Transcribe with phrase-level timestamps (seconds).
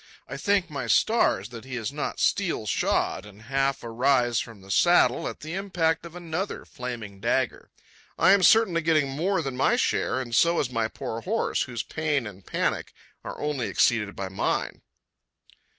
[0.27, 4.71] I thank my stars that he is not steel shod, and half arise from the
[4.71, 7.69] saddle at the impact of another flaming dagger.
[8.17, 11.83] I am certainly getting more than my share, and so is my poor horse, whose
[11.83, 12.93] pain and panic
[13.23, 14.81] are only exceeded by mine.